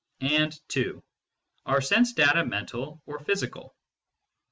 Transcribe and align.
And 0.23 0.59
(2) 0.69 1.03
are 1.67 1.79
sense 1.79 2.13
data 2.13 2.43
mental 2.43 3.03
or 3.05 3.19
physical 3.19 3.75